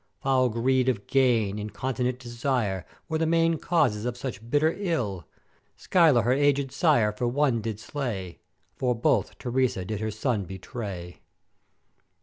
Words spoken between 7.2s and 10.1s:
one did slay, for both Teresa did her